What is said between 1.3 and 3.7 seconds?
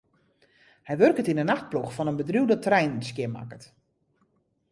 yn 'e nachtploech fan in bedriuw dat treinen skjinmakket.